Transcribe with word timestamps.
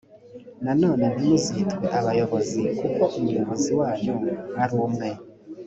nanone 0.63 1.05
ntimuzitwe 1.17 1.85
abayobozi 1.99 2.59
g 2.63 2.63
kuko 2.79 3.03
umuyobozi 3.17 3.71
wanyu 3.79 4.15
ari 4.61 4.75
umwe 4.87 5.09